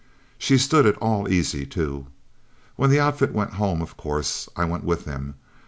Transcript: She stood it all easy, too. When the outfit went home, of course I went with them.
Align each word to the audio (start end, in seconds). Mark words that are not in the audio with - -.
She 0.39 0.57
stood 0.57 0.87
it 0.87 0.97
all 0.97 1.29
easy, 1.31 1.63
too. 1.63 2.07
When 2.75 2.89
the 2.89 2.99
outfit 2.99 3.33
went 3.33 3.53
home, 3.53 3.83
of 3.83 3.97
course 3.97 4.49
I 4.55 4.65
went 4.65 4.83
with 4.83 5.05
them. 5.05 5.35